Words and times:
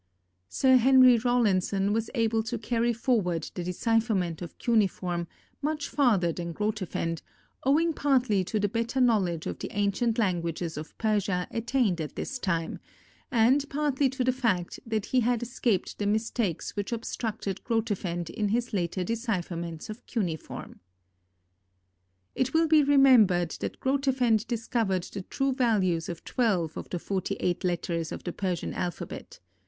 Sir 0.49 0.77
Henry 0.77 1.19
Rawlinson 1.19 1.93
was 1.93 2.09
able 2.15 2.41
to 2.41 2.57
carry 2.57 2.91
forward 2.91 3.51
the 3.53 3.63
decipherment 3.63 4.41
of 4.41 4.57
cuneiform 4.57 5.27
much 5.61 5.87
farther 5.89 6.31
than 6.31 6.53
Grotefend, 6.55 7.21
owing 7.65 7.93
partly 7.93 8.43
to 8.45 8.59
the 8.59 8.67
better 8.67 8.99
knowledge 8.99 9.45
of 9.45 9.59
the 9.59 9.69
ancient 9.71 10.17
languages 10.17 10.75
of 10.75 10.97
Persia 10.97 11.45
attained 11.51 12.01
at 12.01 12.15
this 12.15 12.39
time, 12.39 12.79
and 13.29 13.69
partly 13.69 14.09
to 14.09 14.23
the 14.23 14.31
fact 14.31 14.79
that 14.87 15.05
he 15.05 15.19
had 15.19 15.43
escaped 15.43 15.99
the 15.99 16.07
mistakes 16.07 16.75
which 16.75 16.91
obstructed 16.91 17.63
Grotefend 17.63 18.31
in 18.31 18.47
his 18.49 18.73
later 18.73 19.03
decipherments 19.03 19.87
of 19.87 20.03
cuneiform. 20.07 20.79
It 22.33 22.55
will 22.55 22.67
be 22.67 22.81
remembered 22.81 23.51
that 23.59 23.79
Grotefend 23.79 24.47
discovered 24.47 25.03
the 25.03 25.21
true 25.21 25.53
values 25.53 26.09
of 26.09 26.23
twelve 26.23 26.75
of 26.75 26.89
the 26.89 26.97
forty 26.97 27.35
eight 27.39 27.63
letters 27.63 28.11
of 28.11 28.23
the 28.23 28.33
Persian 28.33 28.73
alphabet. 28.73 29.39